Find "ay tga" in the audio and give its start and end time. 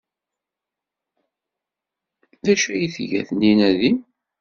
2.71-3.21